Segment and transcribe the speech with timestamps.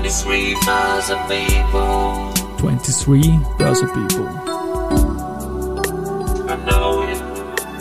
[0.00, 2.32] 23 Börse People.
[2.56, 3.20] 23
[3.58, 4.26] Börse People.
[6.48, 7.18] And now in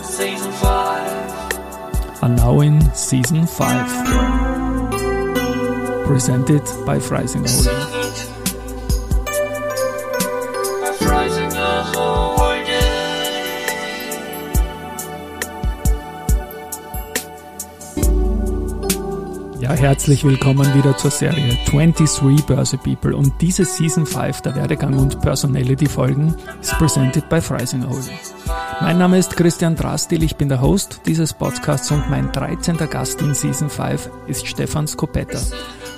[0.04, 2.22] season 5.
[2.22, 6.06] Are now in season 5.
[6.08, 7.48] Presented by Freising
[19.80, 25.22] herzlich willkommen wieder zur Serie 23 Börse People und diese Season 5 der Werdegang und
[25.22, 28.20] Personality Folgen ist presented by Freising Holding.
[28.82, 32.76] Mein Name ist Christian Drastil, ich bin der Host dieses Podcasts und mein 13.
[32.90, 35.40] Gast in Season 5 ist Stefan Skopetta,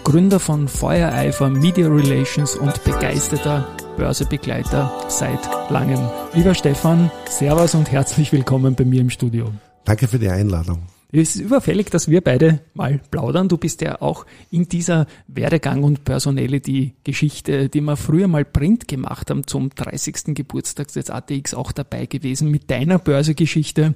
[0.03, 3.67] Gründer von Feuereifer Media Relations und begeisterter
[3.97, 5.39] Börsebegleiter seit
[5.71, 6.07] langem.
[6.33, 9.51] Lieber Stefan, Servus und herzlich willkommen bei mir im Studio.
[9.85, 10.83] Danke für die Einladung.
[11.13, 13.49] Es ist überfällig, dass wir beide mal plaudern.
[13.49, 19.29] Du bist ja auch in dieser Werdegang- und Personality-Geschichte, die wir früher mal Print gemacht
[19.29, 20.33] haben, zum 30.
[20.35, 23.93] Geburtstag des ATX auch dabei gewesen mit deiner Börsegeschichte.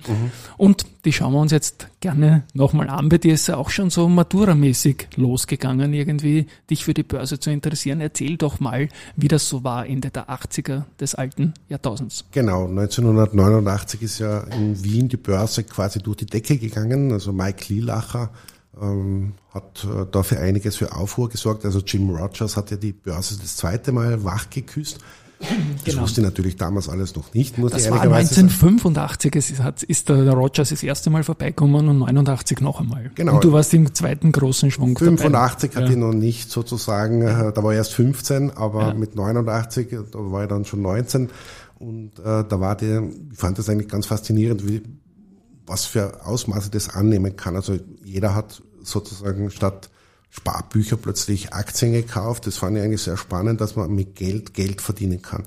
[0.58, 3.10] Und die schauen wir uns jetzt gerne nochmal an.
[3.10, 7.52] Bei dir ist ja auch schon so Matura-mäßig losgegangen, irgendwie dich für die Börse zu
[7.52, 8.02] interessieren.
[8.02, 12.26] Erzähl doch mal, wie das so war Ende der 80er des alten Jahrtausends.
[12.32, 17.12] Genau, 1989 ist ja in Wien die Börse quasi durch die Decke gegangen.
[17.12, 18.32] Also Mike Lielacher
[18.82, 21.66] ähm, hat äh, da für einiges für Aufruhr gesorgt.
[21.66, 25.00] Also Jim Rogers hat ja die Börse das zweite Mal wach geküsst.
[25.86, 27.78] Das wusste ich natürlich damals alles noch nicht, muss Genau.
[27.78, 28.48] Das ich war ehrlicherweise sagen.
[28.48, 33.12] 1985, es ist, hat- ist der, Rogers das erste Mal vorbeikommen und 89 noch einmal.
[33.16, 33.36] Genau.
[33.36, 35.84] Und du warst im zweiten großen Schwung 85 dabei.
[35.84, 38.94] hatte ich noch nicht sozusagen, äh, da war ich erst 15, aber Ja.
[38.94, 41.30] mit 89, äh, da war ich dann schon 19
[41.80, 44.82] und äh, da war der, ich fand das eigentlich ganz faszinierend, wie,
[45.68, 47.56] was für Ausmaße das annehmen kann.
[47.56, 49.90] Also jeder hat sozusagen statt
[50.36, 52.46] Sparbücher plötzlich Aktien gekauft.
[52.46, 55.44] Das fand ich eigentlich sehr spannend, dass man mit Geld Geld verdienen kann.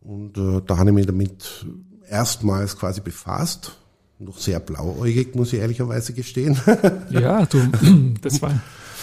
[0.00, 1.66] Und äh, da habe ich mich damit
[2.08, 3.72] erstmals quasi befasst.
[4.18, 6.58] Noch sehr blauäugig, muss ich ehrlicherweise gestehen.
[7.10, 7.60] Ja, du,
[8.22, 8.58] das war.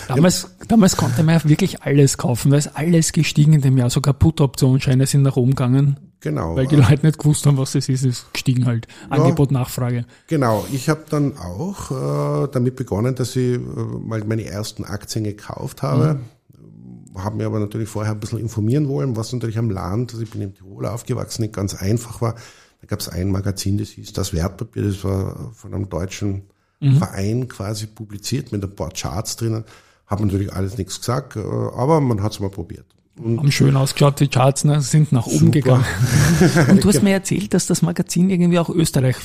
[0.07, 3.89] Damals, damals konnte man ja wirklich alles kaufen, da ist alles gestiegen in dem Jahr,
[3.89, 6.55] sogar Put-Optionsscheine sind nach oben gegangen, genau.
[6.55, 8.87] weil die Leute nicht gewusst haben, was das ist, ist gestiegen halt.
[9.09, 10.05] Angebot, Nachfrage.
[10.27, 15.23] Genau, ich habe dann auch äh, damit begonnen, dass ich äh, mal meine ersten Aktien
[15.23, 16.19] gekauft habe.
[17.15, 20.31] Habe mir aber natürlich vorher ein bisschen informieren wollen, was natürlich am Land, also ich
[20.31, 22.33] bin im Tirol aufgewachsen, nicht ganz einfach war.
[22.81, 26.43] Da gab es ein Magazin, das hieß Das Wertpapier, das war von einem deutschen
[26.97, 29.63] Verein quasi publiziert mit ein paar Charts drinnen.
[30.05, 32.85] Habe natürlich alles nichts gesagt, äh, aber man hat es mal probiert.
[33.15, 35.51] Und Haben schön ausgeschaut, die Charts ne, sind nach oben Super.
[35.51, 35.85] gegangen.
[36.69, 39.17] Und du hast mir erzählt, dass das Magazin irgendwie auch Österreich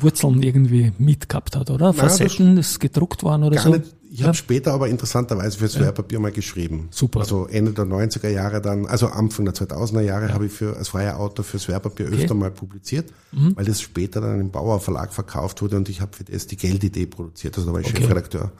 [0.00, 1.92] Wurzeln irgendwie mitgehabt hat, oder?
[1.92, 3.70] Facetten, das ist gedruckt worden oder so.
[3.70, 3.94] nicht.
[4.10, 6.88] Ich habe später aber interessanterweise fürs Wertpapier mal geschrieben.
[6.90, 7.20] Super.
[7.20, 10.88] Also Ende der 90er Jahre dann, also Anfang der 2000er Jahre habe ich für, als
[10.88, 13.56] freier Autor fürs Wertpapier öfter mal publiziert, Mhm.
[13.56, 16.56] weil das später dann im Bauer Verlag verkauft wurde und ich habe für das die
[16.56, 17.56] Geldidee produziert.
[17.56, 18.52] Also da war ich Chefredakteur.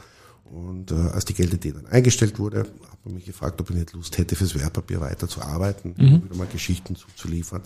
[0.52, 3.92] Und äh, als die Geldidee dann eingestellt wurde, hat man mich gefragt, ob ich nicht
[3.92, 6.24] Lust hätte, fürs Wertpapier weiterzuarbeiten, Mhm.
[6.24, 7.62] wieder mal Geschichten zuzuliefern.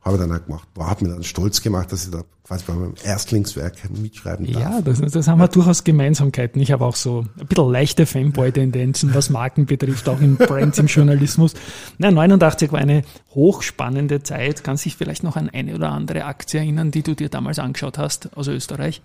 [0.00, 0.66] Habe dann auch gemacht.
[0.74, 4.60] Boah, hat mir dann stolz gemacht, dass ich da quasi bei meinem Erstlingswerk mitschreiben darf.
[4.60, 6.60] Ja, das, das haben wir durchaus Gemeinsamkeiten.
[6.60, 10.86] Ich habe auch so ein bisschen leichte Fanboy-Tendenzen, was Marken betrifft, auch in Brands im
[10.88, 11.54] Journalismus.
[11.98, 14.64] Na, 89 war eine hochspannende Zeit.
[14.64, 17.96] Kannst dich vielleicht noch an eine oder andere Aktie erinnern, die du dir damals angeschaut
[17.98, 19.02] hast aus Österreich?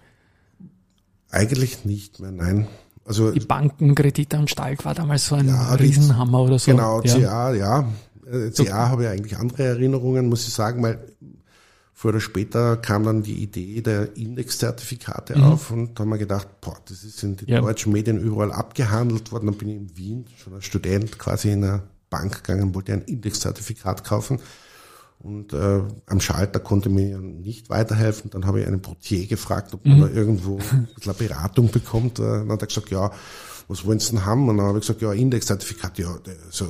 [1.30, 2.68] Eigentlich nicht mehr, nein.
[3.08, 6.72] Also Die Bankenkreditanstalk war damals so ein Ja, Riesenhammer oder so.
[6.72, 7.16] Genau, ja.
[7.20, 7.88] CA, ja.
[8.30, 11.00] Äh, CA habe ich eigentlich andere Erinnerungen, muss ich sagen, weil
[11.94, 16.48] früher oder später kam dann die Idee der Indexzertifikate auf und da haben wir gedacht,
[16.62, 17.54] boah, das ist in den Mhm.
[17.54, 17.62] Ja.
[17.62, 19.48] deutschen Medien überall abgehandelt worden.
[19.48, 23.02] Dann bin ich in Wien schon als Student quasi in eine Bank gegangen, wollte ein
[23.04, 24.40] Indexzertifikat kaufen.
[25.20, 28.30] Und äh, am Schalter konnte mir nicht weiterhelfen.
[28.30, 32.20] Dann habe ich einen Portier gefragt, ob man da irgendwo ein bisschen Beratung bekommt.
[32.20, 33.12] Äh, Dann hat er gesagt, ja,
[33.68, 34.48] was wollen Sie denn haben?
[34.48, 36.16] Und dann habe ich gesagt, ja, Indexzertifikat, ja,
[36.52, 36.66] so,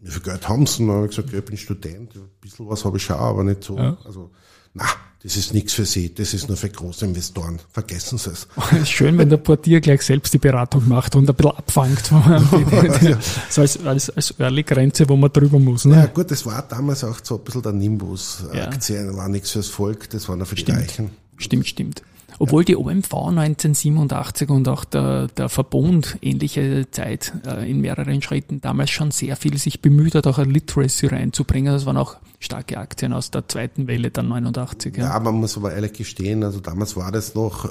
[0.00, 0.82] wie viel Geld haben Sie?
[0.82, 3.04] Und dann habe ich gesagt, ja, ich bin Student, ja, ein bisschen was habe ich
[3.04, 3.76] schon, aber nicht so.
[4.04, 4.30] Also,
[4.74, 4.84] na,
[5.22, 7.58] das ist nichts für Sie, das ist nur für große Investoren.
[7.72, 8.46] Vergessen Sie es.
[8.88, 12.06] Schön, wenn der Portier gleich selbst die Beratung macht und ein bisschen abfangt.
[13.50, 15.84] so als, als, als Early-Grenze, wo man drüber muss.
[15.84, 16.10] Ja Ne?
[16.14, 18.44] gut, das war damals auch so ein bisschen der Nimbus.
[18.54, 18.68] Ja.
[18.68, 21.10] Aktien war nichts fürs Volk, das war nur für die Reichen.
[21.36, 22.02] Stimmt, stimmt.
[22.40, 28.60] Obwohl die OMV 1987 und auch der, der Verbund ähnliche Zeit äh, in mehreren Schritten
[28.60, 31.72] damals schon sehr viel sich bemüht hat, auch eine Literacy reinzubringen.
[31.72, 34.96] Das waren auch starke Aktien aus der zweiten Welle dann 89.
[34.96, 35.04] Ja.
[35.14, 37.68] Ja, man muss aber ehrlich gestehen, also damals war das noch äh,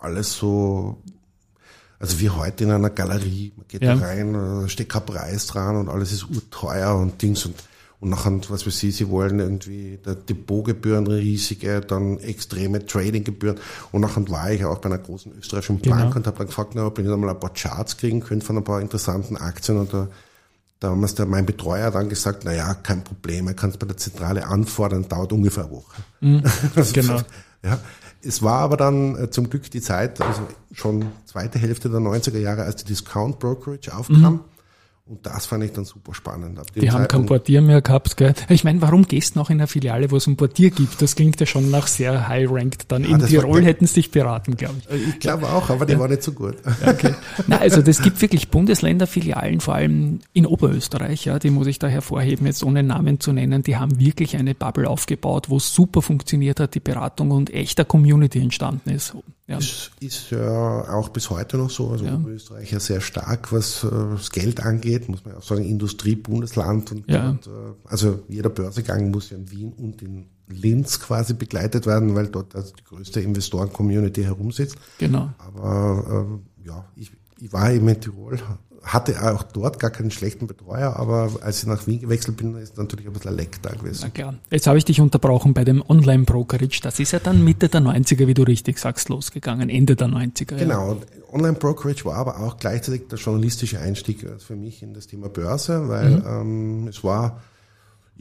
[0.00, 0.96] alles so,
[1.98, 3.94] Also wie heute in einer Galerie, man geht Ja.
[3.96, 7.54] da rein, da steht kein Preis dran und alles ist urteuer und Dings und
[8.00, 13.58] und nachher, was weiß ich, sie wollen irgendwie der Depotgebühren riesige, dann extreme Tradinggebühren.
[13.92, 15.96] Und nachher war ich auch bei einer großen österreichischen Genau.
[15.96, 18.46] Bank und habe dann gefragt, na, ob ich nicht einmal ein paar Charts kriegen könnte
[18.46, 19.76] von ein paar interessanten Aktien.
[19.76, 20.08] Und da,
[20.80, 23.86] da hat der, mein Betreuer dann gesagt, na ja, kein Problem, er kann es bei
[23.86, 26.02] der Zentrale anfordern, dauert ungefähr eine Woche.
[26.74, 27.20] Also, genau.
[27.62, 27.78] Ja,
[28.22, 30.40] es war aber dann äh, zum Glück die Zeit, also
[30.72, 34.40] schon zweite Hälfte der 90er Jahre, als die Discount Brokerage aufkam.
[35.10, 36.60] Und das fand ich dann super spannend.
[36.76, 38.32] Die haben kein Zeitpunkt- Portier mehr gehabt, gell?
[38.48, 41.02] Ich meine, warum gehst du noch in eine Filiale, wo es ein Portier gibt?
[41.02, 42.92] Das klingt ja schon nach sehr high-ranked.
[42.92, 45.08] Dann in das war Tirol hätten sie dich beraten, glaube ich.
[45.08, 46.58] Ich glaube auch, aber die war nicht so gut.
[46.86, 47.12] Okay.
[47.48, 51.88] Na, also das gibt wirklich Bundesländerfilialen, vor allem in Oberösterreich, ja, die muss ich da
[51.88, 56.60] hervorheben, jetzt ohne Namen zu nennen, die haben wirklich eine Bubble aufgebaut, wo super funktioniert
[56.60, 59.16] hat, die Beratung und echter Community entstanden ist.
[59.50, 59.58] Ja.
[59.58, 61.90] Ist, ist ja auch bis heute noch so.
[61.90, 62.20] Also Ja.
[62.24, 66.92] Österreich ja sehr stark, was äh, das Geld angeht, muss man ja auch sagen, Industriebundesland.
[66.92, 67.30] Und, Ja.
[67.30, 67.50] und, äh,
[67.84, 72.54] also jeder Börsegang muss ja in Wien und in Linz quasi begleitet werden, weil dort
[72.54, 74.76] also die größte Investoren-Community herumsitzt.
[74.98, 75.30] Genau.
[75.38, 77.10] Aber äh, ja, ich,
[77.40, 78.38] ich war eben in Tirol,
[78.82, 82.78] hatte auch dort gar keinen schlechten Betreuer, aber als ich nach Wien gewechselt bin, ist
[82.78, 84.12] natürlich ein bisschen ein Leck da Na gewesen.
[84.14, 84.34] klar.
[84.50, 86.80] Jetzt habe ich dich unterbrochen bei dem Online-Brokerage.
[86.82, 89.68] Das ist ja dann Mitte der 90er, wie du richtig sagst, losgegangen.
[89.68, 90.52] Ende der 90er.
[90.52, 90.58] Ja.
[90.58, 95.06] Genau, und Online-Brokerage war aber auch gleichzeitig der journalistische Einstieg äh, für mich in das
[95.06, 97.42] Thema Börse, weil ähm, es war,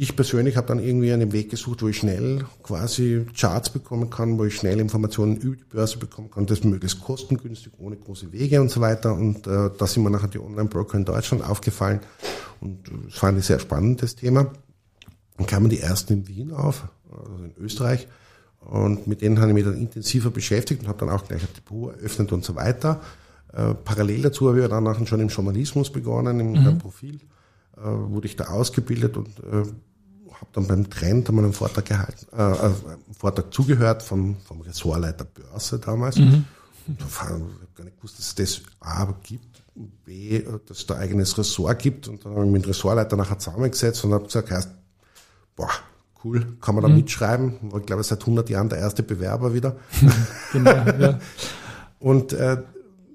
[0.02, 4.38] ich persönlich habe dann irgendwie einen Weg gesucht, wo ich schnell quasi Charts bekommen kann,
[4.38, 8.62] wo ich schnell Informationen über die Börse bekommen kann, das möglichst kostengünstig, ohne große Wege
[8.62, 9.14] und so weiter.
[9.14, 12.00] Und äh, da sind mir nachher die Online-Broker in Deutschland aufgefallen
[12.62, 14.54] und es war ein sehr spannendes Thema.
[15.36, 18.08] Dann kamen die ersten in Wien auf, also in Österreich.
[18.62, 21.54] Und mit denen habe ich mich dann intensiver beschäftigt und habe dann auch gleich ein
[21.58, 23.02] Depot eröffnet und so weiter.
[23.52, 26.78] Äh, parallel dazu habe ich dann nachher schon im Journalismus begonnen, im mhm.
[26.78, 27.20] Profil.
[27.80, 29.64] Äh, wurde ich da ausgebildet und äh,
[30.42, 34.62] habe dann beim Trend einmal einen Vortrag gehalten, äh, äh, einen Vortrag zugehört vom, vom
[34.62, 36.18] Ressortleiter Börse damals.
[36.18, 36.46] Und
[36.88, 39.62] war- ich habe gar nicht gewusst, dass es das A gibt,
[40.06, 42.08] B, dass es da ein eigenes Ressort gibt.
[42.08, 44.70] Und dann habe ich mich mit dem Ressortleiter nachher zusammengesetzt und habe gesagt, heißt,
[45.56, 45.70] boah,
[46.24, 47.54] cool, kann man da mitschreiben.
[47.72, 49.76] War, glaube ich, seit 100 Jahren der erste Bewerber wieder.
[50.52, 51.20] Genau, ja.
[52.00, 52.58] Und äh,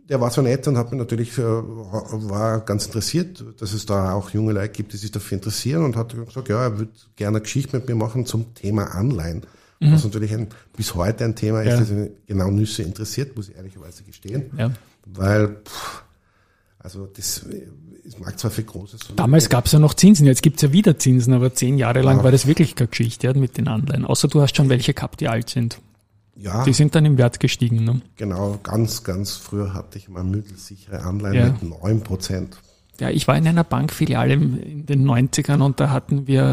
[0.08, 4.30] der war so nett und hat mich natürlich, war ganz interessiert, dass es da auch
[4.30, 7.42] junge Leute gibt, die sich dafür interessieren und hat gesagt, ja, er würde gerne eine
[7.42, 9.42] Geschichte mit mir machen zum Thema Anleihen.
[9.80, 11.80] Was natürlich ein, bis heute ein Thema ist, Ja.
[11.80, 14.50] das mich genau Nüsse interessiert, muss ich ehrlicherweise gestehen.
[14.56, 14.70] ja.
[15.06, 16.02] Weil, pff,
[16.78, 17.44] also das,
[18.06, 19.00] es mag zwar viel Großes.
[19.16, 22.22] Damals gab es ja noch Zinsen, jetzt gibt's ja wieder Zinsen, aber zehn Jahre lang
[22.24, 24.06] war das wirklich keine Geschichte ja, mit den Anleihen.
[24.06, 25.78] Außer du hast schon welche gehabt, die alt sind.
[26.44, 27.84] Ja, Die sind dann im Wert gestiegen.
[27.84, 28.02] Ne?
[28.16, 31.46] genau, ganz, ganz früher hatte ich mal mittelsichere Anleihen Ja.
[31.46, 32.56] mit 9 Prozent.
[33.00, 36.44] Ja, ich war in einer Bankfiliale in den 90ern und da hatten wir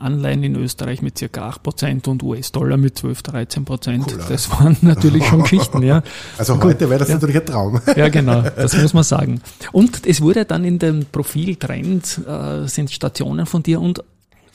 [0.00, 4.06] Anleihen in Österreich mit circa 8% und US-Dollar mit 12, 13 Prozent.
[4.10, 6.02] Cool, das waren natürlich schon Geschichten, ja.
[6.38, 7.16] Also Gut, heute wäre das ja.
[7.16, 7.80] natürlich ein Traum.
[7.96, 9.42] Ja, genau, das muss man sagen.
[9.72, 14.02] Und es wurde dann in dem Profil Trend, äh, sind Stationen von dir und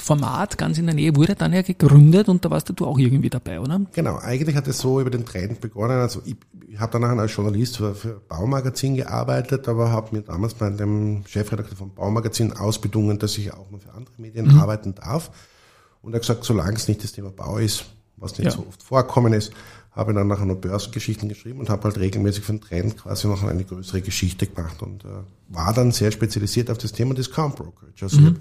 [0.05, 3.29] Format ganz in der Nähe wurde dann ja gegründet und da warst du auch irgendwie
[3.29, 3.81] dabei, oder?
[3.93, 5.99] Genau, eigentlich hat es so über den Trend begonnen.
[5.99, 6.35] Also ich,
[6.67, 11.23] ich habe danach als Journalist für, für Baumagazin gearbeitet, aber habe mir damals bei dem
[11.27, 14.59] Chefredakteur vom Baumagazin ausbedungen, dass ich auch noch für andere Medien Mhm.
[14.59, 15.31] arbeiten darf.
[16.01, 17.85] Und er hat gesagt, solange es nicht das Thema Bau ist,
[18.17, 18.51] was nicht Ja.
[18.51, 19.51] so oft vorkommen ist,
[19.91, 23.27] habe ich dann nachher noch Börsengeschichten geschrieben und habe halt regelmäßig für den Trend quasi
[23.27, 25.07] noch eine größere Geschichte gemacht und äh,
[25.49, 28.03] war dann sehr spezialisiert auf das Thema Discount Brokerage.
[28.03, 28.23] Also Mhm.
[28.23, 28.39] ich habe,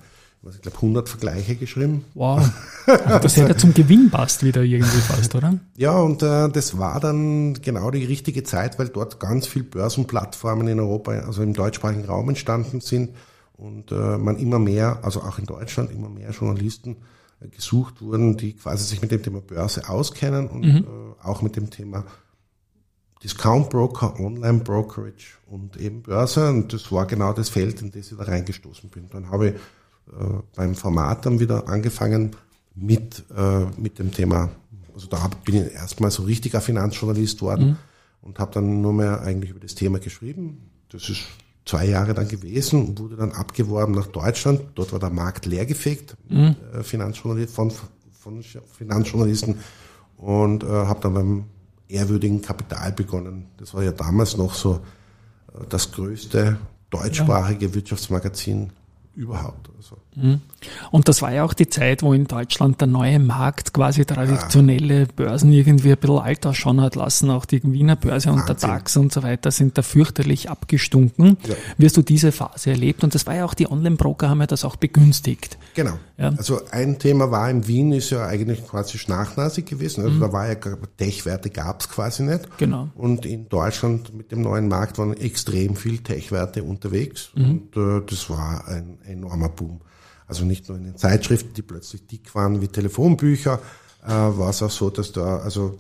[0.51, 2.49] ich glaube, 100 Vergleiche geschrieben Wow.
[2.87, 5.59] Das hätte zum Gewinn passt wieder irgendwie fast, oder?
[5.77, 10.69] Ja, und äh, das war dann genau die richtige Zeit, weil dort ganz viel Börsenplattformen
[10.69, 13.11] in Europa, also im deutschsprachigen Raum entstanden sind
[13.57, 16.97] und äh, man immer mehr, also auch in Deutschland, immer mehr Journalisten
[17.41, 20.85] äh, gesucht wurden, die quasi sich mit dem Thema Börse auskennen und äh,
[21.23, 22.05] auch mit dem Thema
[23.23, 26.51] Discount Broker, Online Brokerage und eben Börse.
[26.51, 29.09] Und das war genau das Feld, in das ich da reingestoßen bin.
[29.11, 29.55] Dann habe ich
[30.55, 32.37] beim Format dann wieder angefangen
[32.75, 34.51] mit, äh, mit dem Thema,
[34.95, 37.79] also da bin ich erstmal so richtiger Finanzjournalist worden
[38.23, 40.71] und habe dann nur mehr eigentlich über das Thema geschrieben.
[40.91, 41.23] Das ist
[41.65, 44.61] zwei Jahre dann gewesen und wurde dann abgeworben nach Deutschland.
[44.75, 47.73] Dort war der Markt leergefegt mit, äh, Finanzjournalist, von,
[48.13, 49.57] von Finanzjournalisten
[50.17, 51.45] und äh, habe dann beim
[51.89, 53.47] ehrwürdigen Kapital begonnen.
[53.59, 54.81] Das war ja damals noch so
[55.53, 56.59] äh, das größte
[56.91, 58.71] deutschsprachige Wirtschaftsmagazin
[59.17, 59.71] überhaupt.
[59.77, 59.97] Also.
[60.91, 65.07] Und das war ja auch die Zeit, wo in Deutschland der neue Markt quasi traditionelle
[65.07, 67.31] Börsen irgendwie ein bisschen alt ausschauen hat lassen.
[67.31, 68.69] Auch die Wiener Börse und der Wahnsinn.
[68.71, 71.37] DAX und so weiter sind da fürchterlich abgestunken.
[71.47, 71.55] Ja.
[71.79, 73.05] Wie hast du diese Phase erlebt?
[73.05, 75.59] Und das war ja auch, die Online-Broker haben ja das auch begünstigt.
[75.75, 75.99] Genau.
[76.17, 76.33] Ja.
[76.37, 80.05] Also ein Thema war in Wien ist ja eigentlich quasi schnachnasig gewesen.
[80.05, 80.55] Also da war ja
[80.97, 82.47] Tech-Werte gab es quasi nicht.
[82.47, 82.53] Mhm.
[82.59, 82.89] Genau.
[82.95, 87.31] Und in Deutschland mit dem neuen Markt waren extrem viel Tech-Werte unterwegs.
[87.35, 89.81] Und äh, das war ein enormer Boom.
[90.27, 93.61] Also nicht nur in den Zeitschriften, die plötzlich dick waren wie Telefonbücher,
[94.05, 95.77] äh, war es auch so, dass da also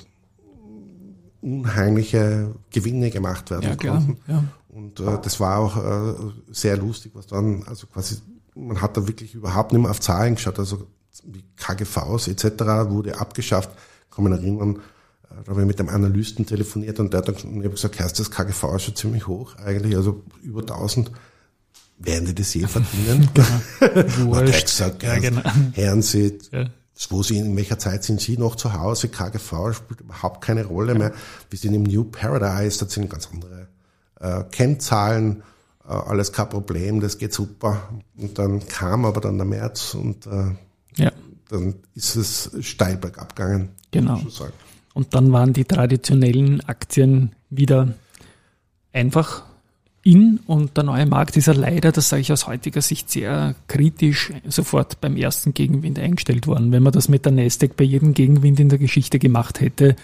[1.40, 3.96] unheimliche Gewinne gemacht werden Ja, klar.
[3.96, 4.18] konnten.
[4.26, 4.44] Ja.
[4.68, 6.14] Und äh, das war auch äh,
[6.50, 8.16] sehr lustig, was dann, also quasi,
[8.54, 10.86] man hat da wirklich überhaupt nicht mehr auf Zahlen geschaut, also
[11.24, 12.44] wie KGVs etc.
[12.90, 13.70] wurde abgeschafft.
[14.10, 14.76] Kann man erinnern,
[15.30, 18.30] äh, da habe ich mit einem Analysten telefoniert und der hat dann gesagt, heißt das
[18.30, 21.10] KGV ist schon ziemlich hoch eigentlich, also über 1000.
[21.98, 23.28] Werden die das je verdienen?
[23.80, 24.66] Hat er Wurscht.
[24.66, 25.42] gesagt, Ja, ja, genau.
[25.72, 26.66] Herren Sie, Ja.
[27.10, 29.08] wo Sie, in welcher Zeit sind Sie noch zu Hause?
[29.08, 31.12] KGV spielt überhaupt keine Rolle mehr.
[31.50, 33.68] Wir sind im New Paradise, da sind ganz andere
[34.20, 35.42] äh, Kennzahlen,
[35.86, 37.88] äh, alles kein Problem, das geht super.
[38.16, 40.52] Und dann kam aber dann der März und äh,
[40.96, 41.12] Ja,
[41.48, 43.70] dann ist es steil bergab gegangen.
[43.92, 44.20] Genau.
[44.94, 47.94] Und dann waren die traditionellen Aktien wieder
[48.92, 49.44] einfach
[50.04, 53.54] in und der neue Markt ist ja leider, das sage ich aus heutiger Sicht, sehr
[53.68, 56.70] kritisch sofort beim ersten Gegenwind eingestellt worden.
[56.72, 59.96] Wenn man das mit der Nasdaq bei jedem Gegenwind in der Geschichte gemacht hätte,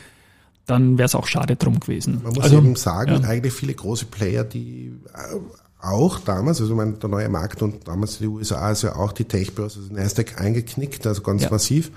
[0.67, 2.21] dann wäre es auch schade drum gewesen.
[2.25, 3.29] Man muss Also, eben sagen, ja.
[3.29, 5.37] eigentlich viele große Player, die äh,
[5.83, 9.13] auch damals, also ich meine, der neue Markt und damals die USA ist ja auch
[9.13, 11.51] die Tech-Börse, also Nasdaq eingeknickt, also ganz Ja.
[11.51, 11.91] massiv.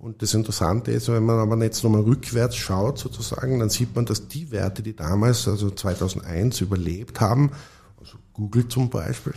[0.00, 4.06] Und das Interessante ist, wenn man aber jetzt nochmal rückwärts schaut sozusagen, dann sieht man,
[4.06, 7.50] dass die Werte, die damals, also 2001 überlebt haben,
[7.98, 9.34] also Google zum Beispiel,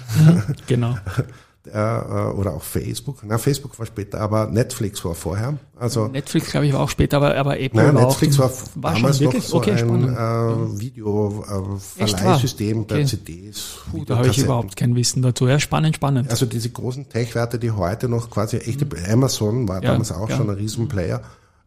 [0.65, 0.97] Genau.
[1.65, 5.57] der, äh, oder auch Facebook, na Facebook war später, aber Netflix war vorher.
[5.77, 8.83] Also Netflix, glaube ich, war auch später, aber, aber Apple Nein, war Netflix auch, war,
[8.83, 12.85] war damals schon noch wirklich so okay, ein äh, Video-Verleihsystem wahr?
[12.87, 13.05] bei Okay.
[13.05, 13.79] CDs.
[13.91, 15.47] Puh, da habe ich überhaupt kein Wissen dazu.
[15.47, 16.29] Ja, spannend, spannend.
[16.29, 19.83] Also diese großen Tech-Werte, die heute noch quasi echte, Amazon war Mhm.
[19.83, 20.37] Ja, damals auch ja.
[20.37, 21.21] schon ein Riesenplayer,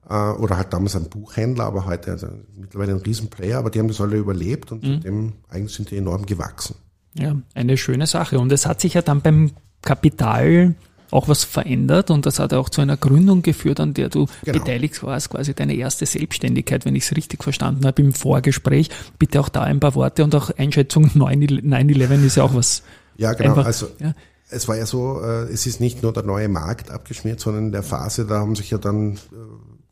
[0.09, 3.89] äh, oder halt damals ein Buchhändler, aber heute also mittlerweile ein Riesenplayer, aber die haben
[3.89, 5.01] das alle überlebt und Mhm.
[5.01, 6.77] dem eigentlich sind die enorm gewachsen.
[7.15, 8.39] Ja, eine schöne Sache.
[8.39, 9.53] Und es hat sich ja dann beim
[9.87, 10.75] Kapital
[11.11, 14.59] auch was verändert und das hat auch zu einer Gründung geführt, an der du Genau.
[14.59, 18.91] beteiligt warst, quasi deine erste Selbstständigkeit, wenn ich es richtig verstanden habe im Vorgespräch.
[19.19, 22.83] Bitte auch da ein paar Worte und auch Einschätzung 9-11 ist ja auch was.
[23.17, 23.51] Ja, genau.
[23.51, 24.15] Einfach, also ja.
[24.51, 27.73] es war ja so, äh, es ist nicht nur der neue Markt abgeschmiert, sondern in
[27.73, 29.19] der Phase, da haben sich ja dann äh,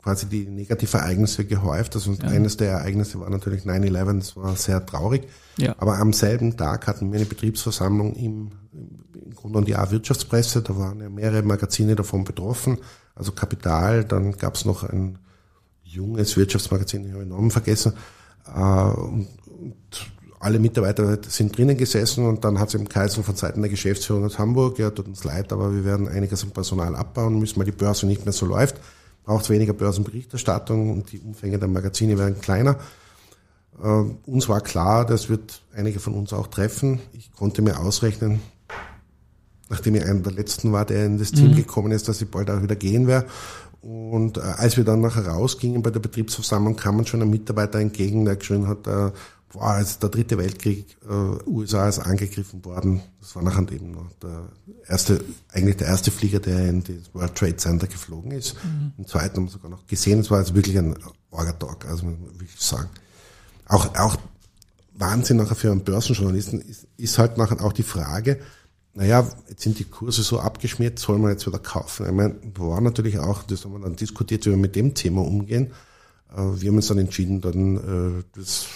[0.03, 1.95] quasi die Negativereignisse gehäuft.
[1.95, 5.23] Also eines der Ereignisse war natürlich 9-11, das war sehr traurig.
[5.57, 5.75] Ja.
[5.79, 8.51] Aber am selben Tag hatten wir eine Betriebsversammlung im,
[9.35, 12.77] im Grunde und Jahr Wirtschaftspresse, da waren ja mehrere Magazine davon betroffen,
[13.15, 15.19] also Kapital, dann gab es noch ein
[15.83, 17.93] junges Wirtschaftsmagazin, ich habe den Namen vergessen,
[18.47, 19.75] äh, und, und
[20.39, 24.25] alle Mitarbeiter sind drinnen gesessen und dann hat es im Kaiser von Seiten der Geschäftsführung
[24.25, 27.65] aus Hamburg, ja, tut uns leid, aber wir werden einiges am Personal abbauen müssen, weil
[27.65, 28.79] die Börse nicht mehr so läuft,
[29.23, 32.77] braucht weniger Börsenberichterstattung und die Umfänge der Magazine werden kleiner.
[33.81, 36.99] Äh, uns war klar, das wird einige von uns auch treffen.
[37.13, 38.39] Ich konnte mir ausrechnen,
[39.69, 42.49] nachdem ich einer der letzten war, der in das Team gekommen ist, dass ich bald
[42.49, 43.27] auch wieder gehen werde.
[43.81, 47.79] Und äh, als wir dann nachher rausgingen bei der Betriebsversammlung, kam uns schon ein Mitarbeiter
[47.79, 49.11] entgegen, der geschrien hat, äh,
[49.53, 53.01] boah, jetzt der dritte Weltkrieg, äh, USA ist angegriffen worden.
[53.21, 54.49] Das war nachher eben noch der
[54.87, 58.55] erste, eigentlich der erste Flieger, der in das World Trade Center geflogen ist.
[58.97, 60.19] Im zweiten haben wir sogar noch gesehen.
[60.19, 60.95] Es war also wirklich ein
[61.29, 62.89] Orga-Talk, also muss man wirklich sagen.
[63.67, 64.17] Auch, auch
[64.95, 68.39] Wahnsinn nachher für einen Börsenjournalisten ist, ist halt nachher auch die Frage,
[68.95, 72.05] naja, jetzt sind die Kurse so abgeschmiert, soll man jetzt wieder kaufen?
[72.05, 75.21] Ich meine, war natürlich auch, das haben wir dann diskutiert, wie wir mit dem Thema
[75.21, 75.73] umgehen.
[76.31, 77.75] Äh, Wir haben uns dann entschieden, dann
[78.19, 78.67] äh, das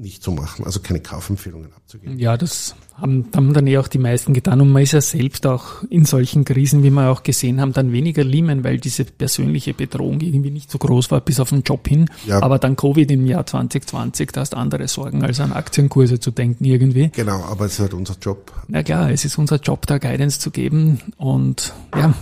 [0.00, 2.18] nicht zu machen, also keine Kaufempfehlungen abzugeben.
[2.18, 5.46] Ja, das haben, haben dann eh auch die meisten getan und man ist ja selbst
[5.46, 9.74] auch in solchen Krisen, wie wir auch gesehen haben, dann weniger Lehman, weil diese persönliche
[9.74, 12.08] Bedrohung irgendwie nicht so groß war bis auf den Job hin.
[12.26, 12.42] Ja.
[12.42, 16.64] Aber dann Covid im Jahr 2020, da hast andere Sorgen, als an Aktienkurse zu denken
[16.64, 17.10] irgendwie.
[17.10, 18.52] Genau, aber es ist halt unser Job.
[18.68, 22.14] Na klar, es ist unser Job, da Guidance zu geben und ja,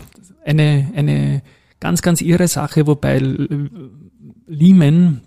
[0.44, 1.42] eine, eine
[1.78, 3.18] ganz, ganz irre Sache, wobei
[4.48, 5.20] Lehman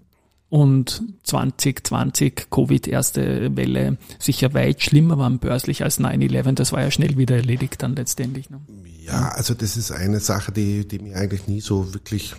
[0.52, 6.56] und 2020 Covid erste Welle sicher weit schlimmer waren börslich als 9-11.
[6.56, 8.50] Das war ja schnell wieder erledigt dann letztendlich.
[8.50, 8.60] Ne?
[9.06, 12.36] Ja, also das ist eine Sache, die, die mir eigentlich nie so wirklich,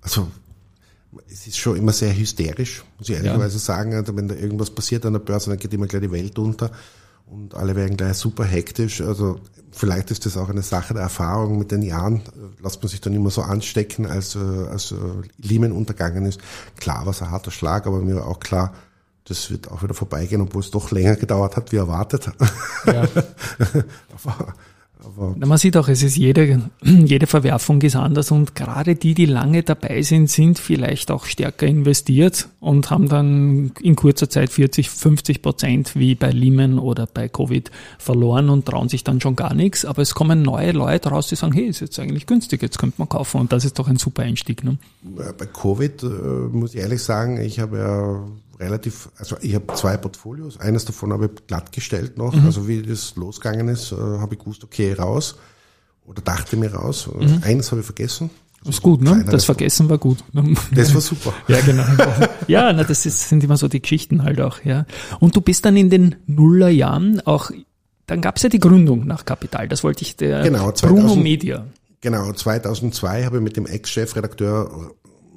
[0.00, 0.26] also
[1.30, 3.94] es ist schon immer sehr hysterisch, muss ich ehrlicherweise sagen.
[3.94, 6.72] Also wenn da irgendwas passiert an der Börse, dann geht immer gleich die Welt unter.
[7.32, 9.00] Und alle werden gleich super hektisch.
[9.00, 12.20] Also vielleicht ist das auch eine Sache der Erfahrung mit den Jahren.
[12.60, 14.96] Lasst man sich dann immer so anstecken, als, äh, als äh,
[15.38, 16.40] Lehman untergangen ist.
[16.78, 18.74] Klar war es ein harter Schlag, aber mir war auch klar,
[19.24, 22.30] das wird auch wieder vorbeigehen, obwohl es doch länger gedauert hat, wie erwartet.
[22.86, 23.06] Ja.
[25.36, 29.26] Na, man sieht auch, es ist jede, jede Verwerfung ist anders und gerade die, die
[29.26, 34.90] lange dabei sind, sind vielleicht auch stärker investiert und haben dann in kurzer Zeit 40,
[34.90, 39.54] 50 Prozent wie bei Lehman oder bei Covid verloren und trauen sich dann schon gar
[39.54, 39.84] nichts.
[39.84, 42.96] Aber es kommen neue Leute raus, die sagen, hey, ist jetzt eigentlich günstig, jetzt könnte
[42.98, 44.62] man kaufen und das ist doch ein super Einstieg.
[44.64, 44.78] Ne?
[45.02, 48.24] Bei Covid äh, muss ich ehrlich sagen, ich habe ja
[48.62, 52.46] relativ, also ich habe zwei Portfolios, eines davon habe ich glattgestellt noch, mhm.
[52.46, 55.36] also wie das losgegangen ist, äh, habe ich gewusst, okay, raus
[56.06, 57.08] oder dachte mir raus.
[57.12, 57.40] Mhm.
[57.42, 58.30] Eines habe ich vergessen.
[58.64, 59.24] Das ist gut, ne?
[59.28, 60.18] Das Vergessen war gut.
[60.72, 61.32] Das war super.
[61.48, 61.82] ja, genau.
[62.46, 64.86] Ja, na, das ist, sind immer so die Geschichten halt auch, ja.
[65.18, 67.50] Und du bist dann in den Nullerjahren auch,
[68.06, 71.16] dann gab es ja die Gründung nach Kapital, das wollte ich der genau, 2000, Bruno
[71.16, 71.66] Media.
[72.02, 74.92] Genau, 2002 habe ich mit dem Ex-Chefredakteur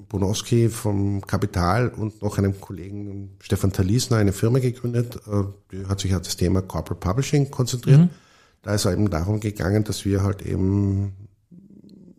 [0.10, 6.00] Bonowski vom Kapital und noch einem Kollegen Stefan Talisner eine Firma gegründet, äh, die hat
[6.00, 8.02] sich auf das Thema Corporate Publishing konzentriert.
[8.02, 8.10] Mhm.
[8.62, 11.14] Da ist es eben darum gegangen, dass wir halt eben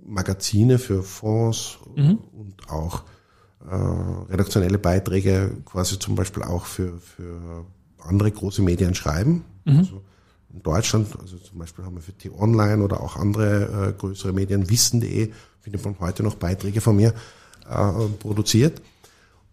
[0.04, 2.18] Magazine für Fonds mhm.
[2.32, 3.02] und auch
[3.68, 3.74] äh,
[4.30, 7.66] redaktionelle Beiträge quasi zum Beispiel auch für, für
[7.98, 9.44] andere große Medien schreiben.
[9.64, 9.78] Mhm.
[9.78, 10.02] Also
[10.52, 14.70] in Deutschland, also zum Beispiel haben wir für T-Online oder auch andere äh, größere Medien,
[14.70, 17.12] wissen.de, findet man heute noch Beiträge von mir
[17.70, 18.80] äh, produziert.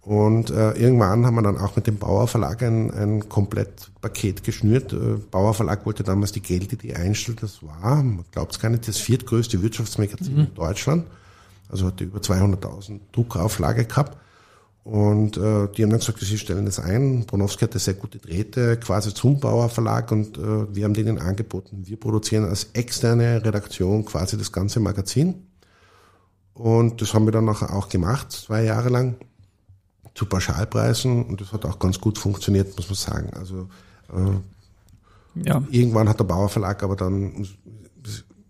[0.01, 4.91] Und äh, irgendwann haben wir dann auch mit dem Bauer Verlag ein, ein Komplettpaket geschnürt.
[4.91, 7.37] Äh, Bauer Verlag wollte damals die Geldidee einstellen.
[7.39, 10.39] Das war, man glaubt es gar nicht, das viertgrößte Wirtschaftsmagazin mhm.
[10.41, 11.05] in Deutschland.
[11.69, 14.17] Also hatte über 200.000 Druckauflage gehabt.
[14.83, 17.25] Und äh, die haben dann gesagt, sie stellen das ein.
[17.25, 21.83] Bronowski hatte sehr gute Drähte quasi zum Bauer Verlag und äh, wir haben denen angeboten,
[21.87, 25.47] wir produzieren als externe Redaktion quasi das ganze Magazin.
[26.53, 29.15] Und das haben wir dann nachher auch gemacht, zwei Jahre lang,
[30.13, 31.25] zu Pauschalpreisen.
[31.25, 33.29] Und das hat auch ganz gut funktioniert, muss man sagen.
[33.33, 33.67] Also
[34.13, 35.63] äh, ja.
[35.69, 37.47] irgendwann hat der Bauer Verlag aber dann,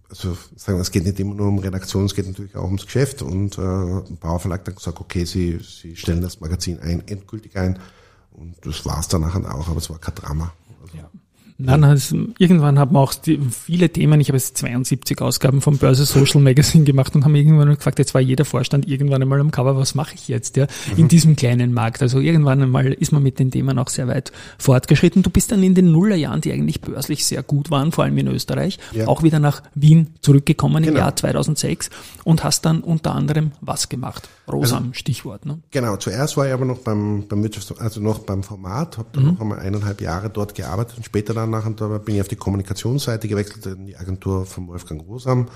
[0.10, 2.85] also sagen wir, es geht nicht immer nur um Redaktion, es geht natürlich auch ums
[2.85, 3.22] Geschäft.
[3.22, 7.07] Und äh, der Bauer Verlag hat dann gesagt, okay, sie, sie stellen das Magazin ein,
[7.07, 7.79] endgültig ein.
[8.31, 10.53] Und das war es dann nachher auch, aber es war kein Drama.
[10.81, 11.09] Also, ja.
[11.57, 15.77] Nein, also irgendwann haben wir auch die, viele Themen, ich habe jetzt 72 Ausgaben vom
[15.77, 19.51] Börse Social Magazine gemacht und haben irgendwann gefragt, jetzt war jeder Vorstand irgendwann einmal am
[19.51, 21.00] Cover, was mache ich jetzt ja, mhm.
[21.00, 22.01] in diesem kleinen Markt.
[22.01, 25.22] Also irgendwann einmal ist man mit den Themen auch sehr weit fortgeschritten.
[25.24, 28.27] Du bist dann in den Nullerjahren, die eigentlich börslich sehr gut waren, vor allem in
[28.27, 29.07] Österreich, ja.
[29.07, 30.96] auch wieder nach Wien zurückgekommen genau.
[30.96, 31.89] im Jahr 2006
[32.24, 34.27] und hast dann unter anderem was gemacht?
[34.51, 35.46] Rosam, also, Stichwort.
[35.46, 35.59] Ne?
[35.72, 39.24] Genau, zuerst war ich aber noch beim, beim Wirtschafts-, also noch beim Format, habe dann
[39.24, 39.31] mhm.
[39.31, 43.27] noch einmal eineinhalb Jahre dort gearbeitet und später dann nachher bin ich auf die Kommunikationsseite
[43.27, 45.48] gewechselt in die Agentur von Wolfgang Rosam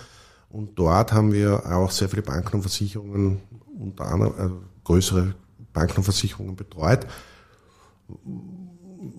[0.49, 3.41] und dort haben wir auch sehr viele Banken und Versicherungen,
[3.79, 5.35] unter anderem also größere
[5.73, 7.05] Banken und Versicherungen betreut.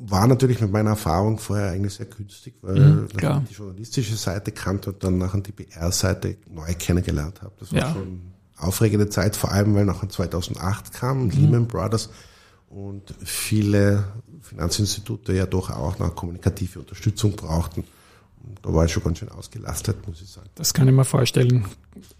[0.06, 4.52] War natürlich mit meiner Erfahrung vorher eigentlich sehr günstig, weil mhm, ich die journalistische Seite
[4.52, 7.52] kannte und dann nachher die PR-Seite neu kennengelernt habe.
[7.60, 7.92] Das war ja.
[7.92, 11.30] schon aufregende Zeit, vor allem weil nachher 2008 kam, mhm.
[11.30, 12.10] Lehman Brothers
[12.68, 14.04] und viele
[14.40, 17.84] Finanzinstitute ja doch auch noch kommunikative Unterstützung brauchten.
[18.62, 20.48] Da war ich schon ganz schön ausgelastet, muss ich sagen.
[20.54, 21.64] Das kann ich mir vorstellen.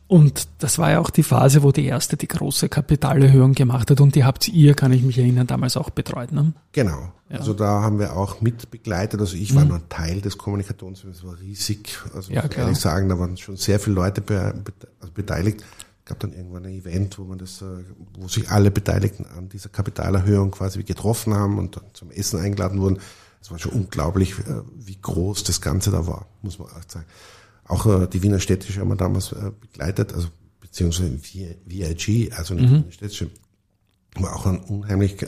[0.07, 4.01] Und das war ja auch die Phase, wo die erste die große Kapitalerhöhung gemacht hat
[4.01, 6.33] und die habt ihr, kann ich mich erinnern, damals auch betreut.
[6.33, 6.53] Ne?
[6.73, 7.13] Genau.
[7.29, 7.39] Ja.
[7.39, 9.21] Also da haben wir auch mit begleitet.
[9.21, 9.69] Also ich war mhm.
[9.69, 11.99] nur Teil des Kommunikations, es war riesig.
[12.15, 14.55] Also ja, muss ich ehrlich sagen, da waren schon sehr viele Leute be
[15.01, 15.63] also beteiligt
[16.09, 19.69] gab dann irgendwann ein Event, wo man das, äh, wo sich alle Beteiligten an dieser
[19.69, 22.99] Kapitalerhöhung quasi getroffen haben und dann zum Essen eingeladen wurden.
[23.41, 27.07] Es war schon unglaublich, äh, wie groß das Ganze da war, muss man auch sagen.
[27.65, 30.29] Auch äh, die Wiener Städtische haben wir damals begleitet, also
[30.61, 32.77] beziehungsweise VIG, also nicht mhm.
[32.77, 33.31] Wiener Städtische,
[34.17, 35.25] war auch ein unheimlich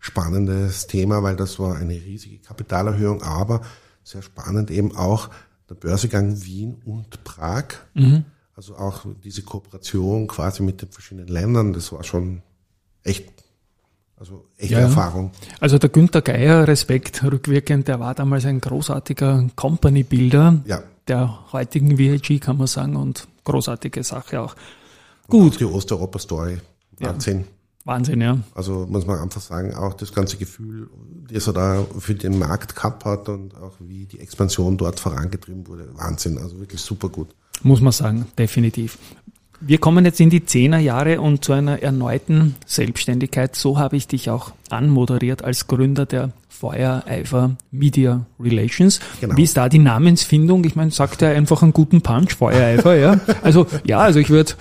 [0.00, 3.60] spannendes Thema, weil das war eine riesige Kapitalerhöhung, aber
[4.02, 5.28] sehr spannend eben auch
[5.68, 7.66] der Börsegang Wien und Prag.
[7.94, 8.24] Mhm
[8.58, 12.42] also auch diese Kooperation quasi mit den verschiedenen Ländern, das war schon
[13.04, 13.30] echt,
[14.16, 15.30] also echte ja, Erfahrung.
[15.60, 20.82] Also der Günther Geier, Respekt, rückwirkend, der war damals ein großartiger Company-Builder ja.
[21.06, 24.56] der heutigen VIG, kann man sagen, und großartige Sache auch.
[25.28, 25.52] Gut.
[25.52, 26.58] Auch die Osteuropa-Story,
[26.98, 27.40] Wahnsinn.
[27.42, 27.46] Ja.
[27.84, 28.38] Wahnsinn, ja.
[28.56, 30.90] Also muss man einfach sagen, auch das ganze Gefühl,
[31.32, 35.68] das er da für den Markt gehabt hat und auch wie die Expansion dort vorangetrieben
[35.68, 37.28] wurde, Wahnsinn, also wirklich super gut.
[37.62, 38.98] Muss man sagen, definitiv.
[39.60, 43.56] Wir kommen jetzt in die Zehnerjahre und zu einer erneuten Selbstständigkeit.
[43.56, 49.00] So habe ich dich auch anmoderiert als Gründer der Feuereifer Media Relations.
[49.20, 49.36] Genau.
[49.36, 50.62] Wie ist da die Namensfindung?
[50.64, 53.20] Ich meine, sagt er einfach einen guten Punch, Feuereifer, ja?
[53.42, 54.52] Also, ja, also ich würde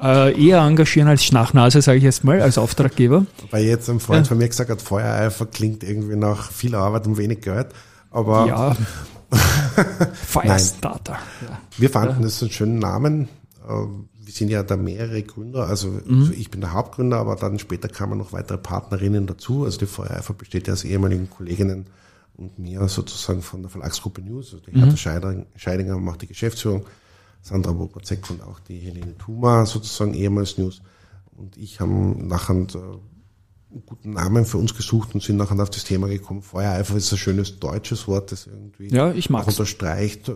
[0.00, 3.26] äh, eher engagieren als Schnachnase, sage ich jetzt mal, als Auftraggeber.
[3.50, 4.28] Weil jetzt ein Freund Ja.
[4.28, 7.68] von mir gesagt hat, Feuereifer klingt irgendwie nach viel Arbeit und wenig Geld.
[8.12, 8.76] Aber Ja.
[9.34, 11.18] Firestarter.
[11.48, 11.60] Ja.
[11.76, 13.28] wir fanden das einen schönen Namen.
[13.68, 15.66] Ähm, Wir sind ja da mehrere Gründer.
[15.66, 16.20] Also Mhm.
[16.20, 19.64] also ich bin der Hauptgründer, aber dann später kamen noch weitere Partnerinnen dazu.
[19.64, 21.86] Also die Feuereifer besteht ja aus ehemaligen Kolleginnen
[22.38, 24.54] und mir sozusagen von der Verlagsgruppe News.
[24.54, 24.80] Also die Mhm.
[24.84, 26.86] Hertha Scheidinger, Scheidinger macht die Geschäftsführung,
[27.42, 30.80] Sandra Bobacek und auch die Helene Thuma sozusagen ehemals News.
[31.36, 32.66] Und ich haben nachher äh,
[33.82, 36.42] guten Namen für uns gesucht und sind nachher auf das Thema gekommen.
[36.42, 39.46] Feuereifer ist ein schönes deutsches Wort, das irgendwie Ja, ich mag's.
[39.48, 40.34] unterstreicht, äh,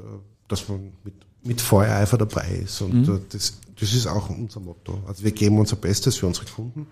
[0.48, 2.80] dass man mit, mit Feuereifer dabei ist.
[2.80, 3.14] Und Mhm.
[3.16, 5.02] äh, das, das ist auch unser Motto.
[5.06, 6.86] Also wir geben unser Bestes für unsere Kunden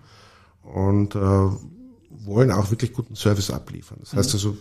[0.63, 1.19] und äh,
[2.25, 3.97] wollen auch wirklich guten Service abliefern.
[4.01, 4.17] Das Mhm.
[4.17, 4.57] heißt also,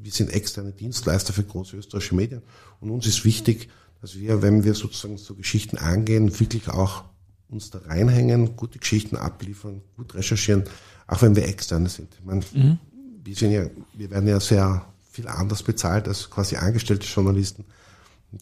[0.00, 2.42] wir sind externe Dienstleister für große österreichische Medien
[2.80, 3.68] und uns ist wichtig,
[4.00, 7.04] dass wir, wenn wir sozusagen so Geschichten angehen, wirklich auch
[7.48, 10.64] uns da reinhängen, gute Geschichten abliefern, gut recherchieren,
[11.08, 12.08] auch wenn wir externe sind.
[12.18, 12.78] Ich meine, Mhm.
[13.24, 17.64] wir sind ja, wir werden ja sehr viel anders bezahlt als quasi angestellte Journalisten.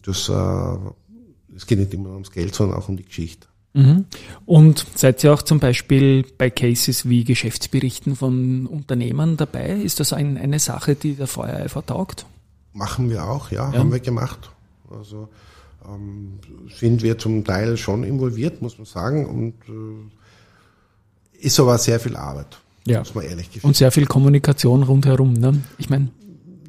[0.05, 0.77] Das, äh,
[1.55, 3.47] es geht nicht immer ums Geld, sondern auch um die Geschichte.
[3.73, 4.05] Mhm.
[4.45, 9.71] Und seid ihr auch zum Beispiel bei Cases wie Geschäftsberichten von Unternehmern dabei?
[9.71, 12.25] Ist das ein, eine Sache, die der Feuereifer taugt?
[12.73, 13.79] Machen wir auch, ja, Ja.
[13.79, 14.51] haben wir gemacht.
[14.89, 15.29] Also
[15.87, 16.39] ähm,
[16.79, 20.16] sind wir zum Teil schon involviert, muss man sagen, und äh,
[21.39, 22.99] ist aber sehr viel Arbeit, Ja.
[22.99, 23.67] muss man ehrlich gestehen.
[23.67, 25.33] Und sehr viel Kommunikation rundherum.
[25.33, 25.61] Ne?
[25.77, 26.09] Ich meine,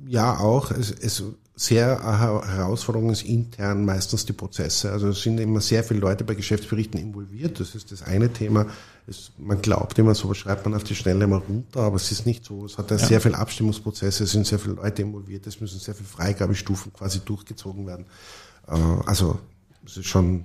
[0.06, 0.70] Ja, auch.
[0.70, 1.22] Es, es
[1.54, 4.92] sehr Her- Herausforderung ist intern meistens die Prozesse.
[4.92, 7.58] Also es sind immer sehr viele Leute bei Geschäftsberichten involviert.
[7.58, 8.66] Das ist das eine Thema.
[9.08, 12.26] Es, man glaubt immer, sowas schreibt man auf die Schnelle mal runter, aber es ist
[12.26, 12.64] nicht so.
[12.64, 15.94] Es hat ja, sehr viele Abstimmungsprozesse, es sind sehr viele Leute involviert, es müssen sehr
[15.94, 18.04] viele Freigabestufen quasi durchgezogen werden.
[18.68, 18.74] Äh,
[19.06, 19.38] also
[19.84, 20.44] es ist schon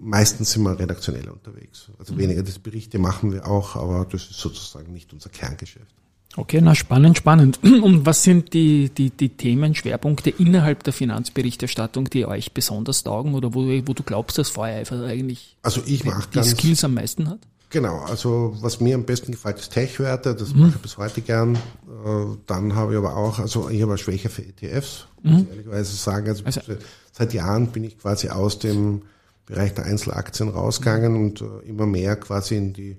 [0.00, 1.90] meistens sind wir redaktionell unterwegs.
[1.98, 5.94] Also weniger das Berichte machen wir auch, aber das ist sozusagen nicht unser Kerngeschäft.
[6.36, 7.58] okay, na spannend, spannend.
[7.62, 13.54] Und was sind die, die, die Themenschwerpunkte innerhalb der Finanzberichterstattung, die euch besonders taugen oder
[13.54, 17.40] wo, wo du glaubst, dass Feuereifer eigentlich Also ich die ganz Skills am meisten hat?
[17.72, 20.60] Genau, also was mir am besten gefällt, ist Tech-Werte, das Mhm.
[20.62, 21.54] mache ich bis heute gern.
[21.54, 21.58] Äh,
[22.46, 25.94] Dann habe ich aber auch, also ich habe eine Schwäche für ETFs, muss ich ehrlicherweise
[25.94, 26.26] sagen.
[26.28, 26.46] Also, Mhm.
[26.48, 26.72] Also-
[27.12, 29.02] seit Jahren bin ich quasi aus dem
[29.50, 32.96] Bereich der Einzelaktien rausgegangen und äh, immer mehr quasi in die,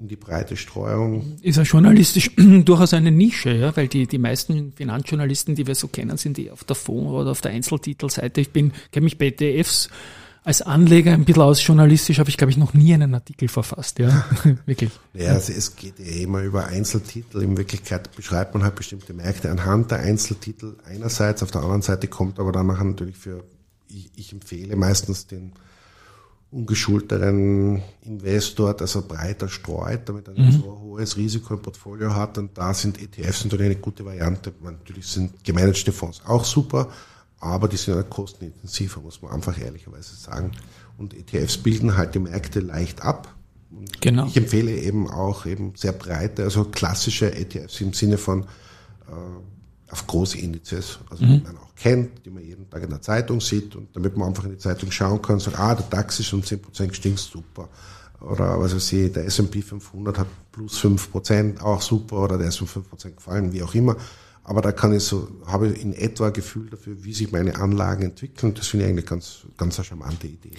[0.00, 1.38] in die breite Streuung.
[1.42, 5.88] Ist ja journalistisch durchaus eine Nische, ja, weil die, die meisten Finanzjournalisten, die wir so
[5.88, 8.40] kennen, sind die auf der Fonds- oder auf der Einzeltitelseite.
[8.40, 9.88] Ich bin, kenne mich bei ETFs
[10.44, 11.66] als Anleger ein bisschen aus.
[11.66, 14.24] Journalistisch habe ich, glaube ich, noch nie einen Artikel verfasst, ja.
[14.66, 14.90] Wirklich.
[15.12, 17.42] Ja, also es geht ja immer über Einzeltitel.
[17.42, 22.08] In Wirklichkeit beschreibt man halt bestimmte Märkte anhand der Einzeltitel einerseits, auf der anderen Seite
[22.08, 23.44] kommt aber dann nachher natürlich für,
[23.88, 25.52] ich, ich empfehle meistens den
[26.50, 32.14] ungeschulteren Investor, dass er breiter streut, damit er nicht so ein hohes Risiko im Portfolio
[32.14, 32.38] hat.
[32.38, 34.52] Und da sind ETFs natürlich eine gute Variante.
[34.62, 36.88] Natürlich sind gemanagte Fonds auch super,
[37.38, 40.52] aber die sind halt kostenintensiver, muss man einfach ehrlicherweise sagen.
[40.96, 43.34] Und ETFs bilden halt die Märkte leicht ab.
[43.70, 44.26] Und Genau.
[44.26, 49.12] ich empfehle eben auch eben sehr breite, also klassische ETFs im Sinne von äh,
[49.90, 53.40] auf große Indizes, also die man auch kennt, die man jeden Tag in der Zeitung
[53.40, 56.20] sieht und damit man einfach in die Zeitung schauen kann und sagt, ah, der DAX
[56.20, 57.68] ist um 10% gestiegen, super.
[58.20, 62.60] Oder was weiß ich, der S&P 500 hat plus 5%, auch super, oder der ist
[62.60, 63.96] um 5% gefallen, wie auch immer.
[64.44, 67.56] Aber da kann ich so, habe ich in etwa ein Gefühl dafür, wie sich meine
[67.56, 68.54] Anlagen entwickeln.
[68.54, 70.52] Das finde ich eigentlich ganz, ganz eine charmante Idee.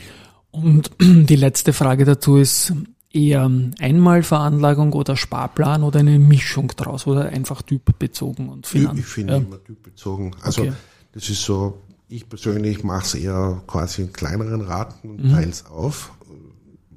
[0.51, 2.73] Und die letzte Frage dazu ist
[3.11, 8.99] eher Einmalveranlagung oder Sparplan oder eine Mischung draus oder einfach typbezogen und Ich, Finanz.
[8.99, 9.39] ich finde ja.
[9.39, 10.35] immer typbezogen.
[10.41, 10.73] Also Okay.
[11.13, 15.31] das ist so, ich persönlich mache es eher quasi in kleineren Raten und Mhm.
[15.31, 16.11] teile es auf.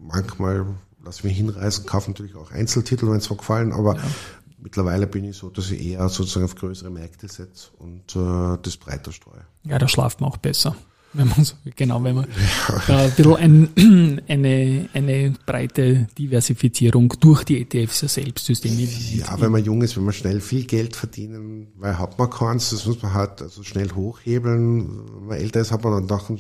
[0.01, 0.67] Manchmal
[1.05, 3.97] lasse ich mich hinreißen, kaufe natürlich auch Einzeltitel, wenn es mir gefallen, aber
[4.59, 8.77] mittlerweile bin ich so, dass ich eher sozusagen auf größere Märkte setze und äh, das
[8.77, 9.45] breiter streue.
[9.65, 10.77] Ja, da schlaft man auch besser.
[11.15, 12.27] Wenn man so, genau, wenn man
[12.87, 18.79] da ein bisschen ein, eine, eine breite Diversifizierung durch die ETFs ja selbst System.
[19.15, 22.71] Ja, wenn man jung ist, wenn man schnell viel Geld verdienen, weil hat man keins,
[22.71, 24.89] das muss man halt also schnell hochhebeln.
[25.19, 26.31] Wenn man älter ist, hat man dann doch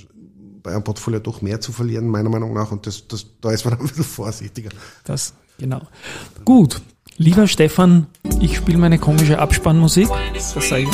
[0.62, 2.72] bei einem Portfolio doch mehr zu verlieren, meiner Meinung nach.
[2.72, 4.70] Und das, das, da ist man ein bisschen vorsichtiger.
[5.04, 5.82] Das, genau.
[6.44, 6.80] Gut.
[7.18, 8.06] Lieber Stefan,
[8.40, 10.08] ich spiele meine komische Abspannmusik.
[10.34, 10.88] Das sage ich.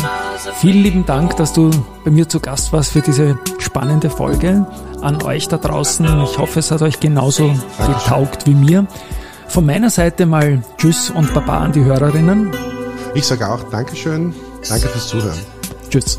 [0.61, 1.71] Vielen lieben Dank, dass du
[2.05, 4.67] bei mir zu Gast warst für diese spannende Folge.
[5.01, 6.07] an euch da draußen.
[6.25, 7.55] Ich hoffe, es hat euch genauso
[7.87, 8.87] getaugt wie mir.
[9.47, 12.51] Von meiner Seite mal Tschüss und Baba an die Hörerinnen.
[13.15, 14.35] Ich sage auch Dankeschön.
[14.69, 15.39] Danke fürs Zuhören.
[15.89, 16.19] Tschüss.